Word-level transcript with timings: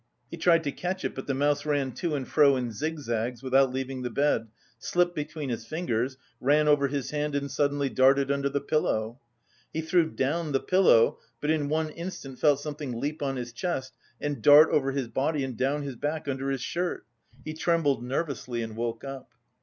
He 0.31 0.37
tried 0.37 0.63
to 0.63 0.71
catch 0.71 1.05
it, 1.05 1.13
but 1.13 1.27
the 1.27 1.35
mouse 1.35 1.63
ran 1.63 1.91
to 1.91 2.15
and 2.15 2.27
fro 2.27 2.55
in 2.55 2.71
zigzags 2.71 3.43
without 3.43 3.71
leaving 3.71 4.01
the 4.01 4.09
bed, 4.09 4.47
slipped 4.79 5.13
between 5.13 5.49
his 5.49 5.67
fingers, 5.67 6.17
ran 6.39 6.67
over 6.67 6.87
his 6.87 7.11
hand 7.11 7.35
and 7.35 7.51
suddenly 7.51 7.87
darted 7.87 8.31
under 8.31 8.49
the 8.49 8.61
pillow. 8.61 9.19
He 9.71 9.81
threw 9.81 10.09
down 10.09 10.53
the 10.53 10.59
pillow, 10.59 11.19
but 11.39 11.51
in 11.51 11.69
one 11.69 11.91
instant 11.91 12.39
felt 12.39 12.59
something 12.59 12.99
leap 12.99 13.21
on 13.21 13.35
his 13.35 13.53
chest 13.53 13.93
and 14.19 14.41
dart 14.41 14.69
over 14.71 14.91
his 14.91 15.07
body 15.07 15.43
and 15.43 15.55
down 15.55 15.83
his 15.83 15.95
back 15.97 16.27
under 16.27 16.49
his 16.49 16.61
shirt. 16.61 17.05
He 17.45 17.53
trembled 17.53 18.03
nervously 18.03 18.63
and 18.63 18.75
woke 18.75 19.03
up. 19.03 19.29